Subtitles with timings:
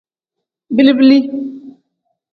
[0.75, 1.19] Bili-bili.